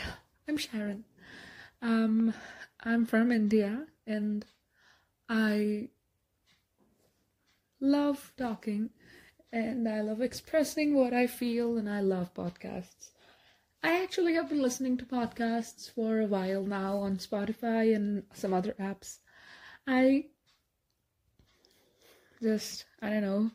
[0.48, 1.04] I'm Sharon.
[1.80, 2.34] Um,
[2.84, 4.44] I'm from India and
[5.28, 5.88] I
[7.80, 8.90] love talking
[9.52, 13.10] and I love expressing what I feel and I love podcasts.
[13.82, 18.54] I actually have been listening to podcasts for a while now on Spotify and some
[18.54, 19.18] other apps.
[19.86, 20.26] I
[22.40, 23.50] just, I don't know.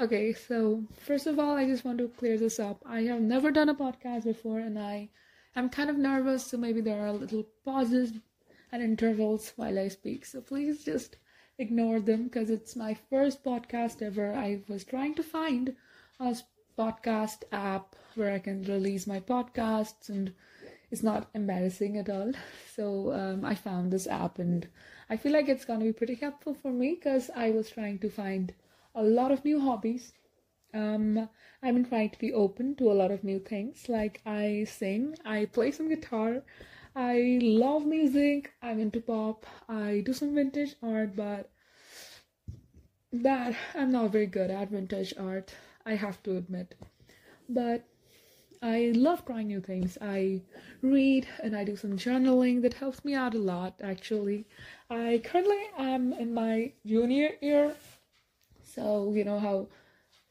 [0.00, 2.82] Okay, so first of all, I just want to clear this up.
[2.86, 5.08] I have never done a podcast before and I
[5.56, 8.12] am kind of nervous, so maybe there are little pauses
[8.72, 10.24] and intervals while I speak.
[10.24, 11.16] So please just
[11.58, 14.32] ignore them because it's my first podcast ever.
[14.32, 15.74] I was trying to find
[16.20, 16.36] a
[16.78, 20.32] podcast app where I can release my podcasts and
[20.90, 22.32] it's not embarrassing at all.
[22.76, 24.68] So um, I found this app and
[25.10, 27.98] I feel like it's going to be pretty helpful for me because I was trying
[27.98, 28.54] to find
[28.94, 30.12] a lot of new hobbies.
[30.74, 31.28] Um,
[31.62, 33.88] I've been trying to be open to a lot of new things.
[33.88, 36.42] Like I sing, I play some guitar,
[36.94, 41.50] I love music, I'm into pop, I do some vintage art, but
[43.12, 45.54] that I'm not very good at vintage art,
[45.86, 46.74] I have to admit.
[47.48, 47.84] But
[48.60, 49.96] I love trying new things.
[50.00, 50.42] I
[50.82, 54.46] read and I do some journaling that helps me out a lot actually.
[54.90, 57.74] I currently am in my junior year,
[58.62, 59.68] so you know how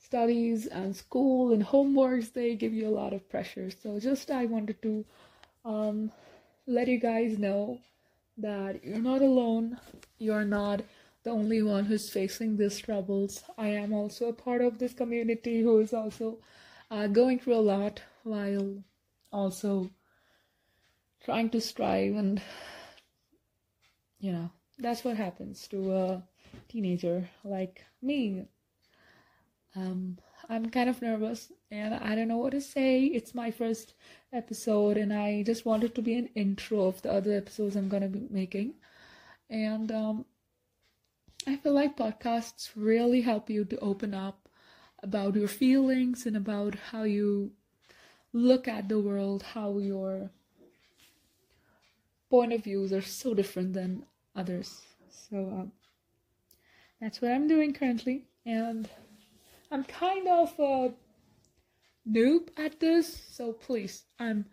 [0.08, 3.70] studies and school and homeworks they give you a lot of pressure.
[3.70, 5.04] So just I wanted to
[5.66, 6.12] um,
[6.66, 7.80] let you guys know
[8.38, 9.80] that you're not alone.
[10.18, 10.82] You're not
[11.24, 13.44] the only one who's facing these troubles.
[13.58, 16.38] I am also a part of this community who is also
[16.90, 18.82] uh, going through a lot while
[19.34, 19.90] also
[21.26, 22.42] trying to strive and
[24.20, 26.24] you know that's what happens to a
[26.70, 28.48] teenager like me
[29.78, 30.17] um
[30.50, 33.94] i'm kind of nervous and i don't know what to say it's my first
[34.33, 38.03] episode and i just wanted to be an intro of the other episodes i'm going
[38.03, 38.73] to be making
[39.50, 40.25] and um
[41.48, 44.48] i feel like podcasts really help you to open up
[45.04, 47.52] about your feelings and about how you
[48.33, 50.30] look at the world, how your
[52.30, 54.05] point of views are so different than
[54.36, 54.82] others.
[55.10, 55.71] So um,
[56.99, 58.89] that's what I'm doing currently, and
[59.70, 60.94] I'm kind of a
[62.10, 63.26] noob at this.
[63.32, 64.45] So please, I'm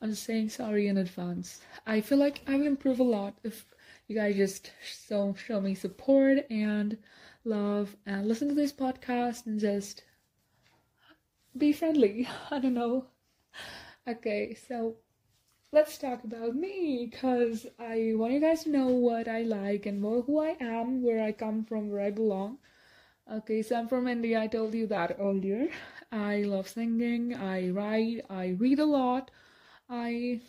[0.00, 1.60] I'm saying sorry in advance.
[1.86, 3.66] I feel like I will improve a lot if
[4.06, 4.70] you guys just
[5.06, 6.96] so show me support and
[7.44, 10.04] love and listen to this podcast and just
[11.56, 12.28] be friendly.
[12.50, 13.06] I don't know.
[14.06, 14.96] Okay, so
[15.72, 20.00] let's talk about me because I want you guys to know what I like and
[20.00, 22.58] who I am, where I come from, where I belong.
[23.30, 24.40] Okay, so I'm from India.
[24.40, 25.68] I told you that earlier.
[26.10, 29.30] I love singing, I write, I read a lot,
[29.90, 30.40] I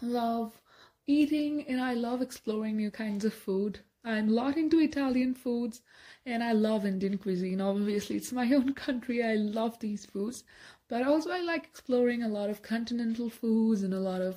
[0.00, 0.62] love
[1.08, 3.80] eating, and I love exploring new kinds of food.
[4.04, 5.82] I'm a lot into Italian foods
[6.24, 7.60] and I love Indian cuisine.
[7.60, 9.24] Obviously, it's my own country.
[9.24, 10.44] I love these foods.
[10.88, 14.36] But also, I like exploring a lot of continental foods and a lot of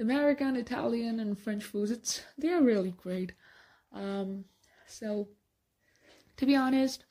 [0.00, 1.92] American, Italian, and French foods.
[1.92, 3.32] It's they're really great.
[3.92, 4.46] Um,
[4.88, 5.28] so,
[6.36, 7.04] to be honest,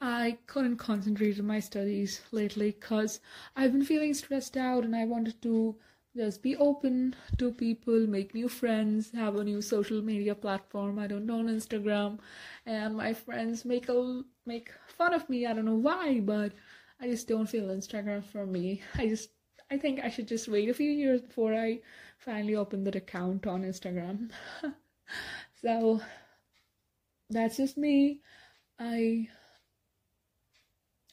[0.00, 3.20] I couldn't concentrate on my studies lately because
[3.56, 5.76] I've been feeling stressed out and I wanted to
[6.16, 10.98] just be open to people, make new friends, have a new social media platform.
[10.98, 12.18] I don't know on Instagram,
[12.66, 15.46] and my friends make a make fun of me.
[15.46, 16.52] I don't know why, but
[17.00, 18.82] I just don't feel Instagram for me.
[18.96, 19.30] I just
[19.70, 21.80] I think I should just wait a few years before I
[22.18, 24.30] finally open that account on Instagram.
[25.62, 26.00] so
[27.30, 28.20] that's just me.
[28.78, 29.28] I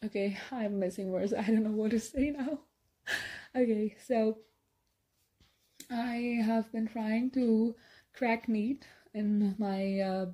[0.04, 1.34] okay, I'm missing words.
[1.34, 2.60] I don't know what to say now.
[3.56, 4.40] okay, so
[5.90, 7.76] I have been trying to
[8.14, 10.26] crack NEET in my uh,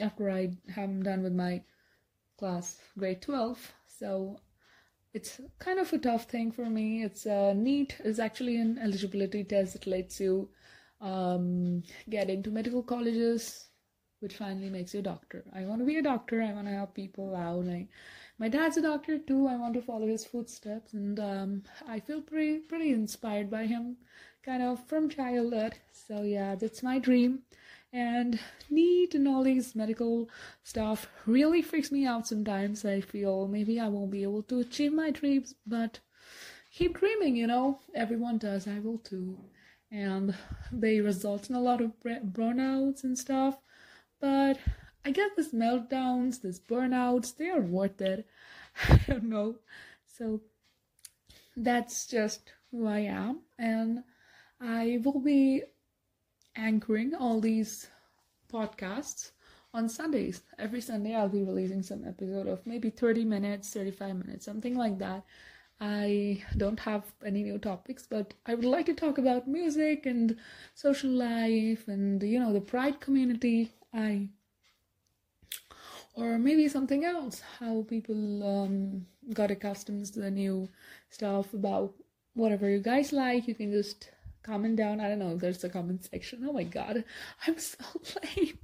[0.00, 1.62] after I am done with my
[2.38, 4.38] class grade 12 so
[5.12, 9.44] it's kind of a tough thing for me it's uh, NEET is actually an eligibility
[9.44, 10.48] test that lets you
[11.00, 13.67] um, get into medical colleges
[14.20, 16.72] which finally makes you a doctor i want to be a doctor i want to
[16.72, 17.88] help people out I,
[18.38, 22.20] my dad's a doctor too i want to follow his footsteps and um, i feel
[22.20, 23.96] pretty pretty inspired by him
[24.48, 25.74] kind of from childhood.
[25.92, 27.40] So yeah, that's my dream.
[27.92, 28.38] And
[28.70, 30.28] NEET and all these medical
[30.62, 32.84] stuff really freaks me out sometimes.
[32.84, 36.00] I feel maybe I won't be able to achieve my dreams, but
[36.72, 37.80] keep dreaming, you know.
[37.94, 39.38] Everyone does, I will too.
[39.90, 40.34] And
[40.72, 43.58] they result in a lot of burnouts and stuff.
[44.20, 44.58] But
[45.04, 48.26] I guess these meltdowns, these burnouts, they are worth it.
[48.88, 49.56] I don't know.
[50.06, 50.40] So
[51.56, 54.02] that's just who I am, and
[54.60, 55.62] I will be
[56.56, 57.88] anchoring all these
[58.52, 59.30] podcasts
[59.74, 60.42] on Sundays.
[60.58, 64.98] Every Sunday, I'll be releasing some episode of maybe 30 minutes, 35 minutes, something like
[64.98, 65.24] that.
[65.80, 70.36] I don't have any new topics, but I would like to talk about music and
[70.74, 73.72] social life and, you know, the Pride community.
[73.92, 74.28] I
[76.18, 80.68] or maybe something else how people um, got accustomed to the new
[81.10, 81.94] stuff about
[82.34, 83.46] whatever you guys like.
[83.46, 84.10] You can just
[84.42, 85.00] comment down.
[85.00, 86.44] I don't know there's a comment section.
[86.48, 87.04] Oh my god.
[87.46, 87.78] I'm so
[88.36, 88.58] lame.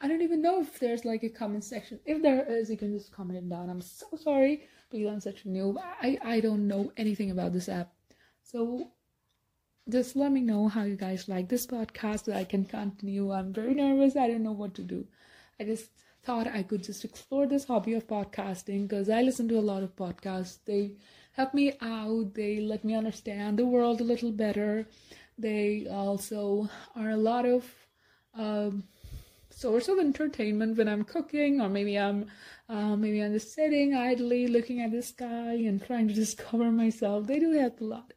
[0.00, 2.00] I don't even know if there's like a comment section.
[2.06, 3.68] If there is you can just comment it down.
[3.68, 4.68] I'm so sorry.
[4.90, 5.76] Because i'm such a noob.
[6.00, 7.92] I i don't know anything about this app.
[8.42, 8.90] So
[9.88, 13.52] just let me know how you guys like this podcast so i can continue i'm
[13.52, 15.04] very nervous i don't know what to do
[15.60, 15.90] i just
[16.24, 19.82] thought I could just explore this hobby of podcasting because I listen to a lot
[19.82, 20.58] of podcasts.
[20.64, 20.92] They
[21.32, 24.86] help me out, they let me understand the world a little better.
[25.36, 27.64] They also are a lot of
[28.34, 28.84] um,
[29.50, 32.26] source of entertainment when I'm cooking, or maybe I'm
[32.68, 37.26] uh, maybe I'm just sitting idly looking at the sky and trying to discover myself.
[37.26, 38.12] They do help a lot.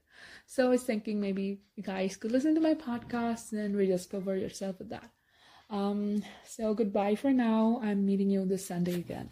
[0.45, 4.79] So I was thinking maybe you guys could listen to my podcast and rediscover yourself
[4.79, 5.09] with that.
[5.69, 7.79] Um, so goodbye for now.
[7.83, 9.29] I'm meeting you this Sunday again.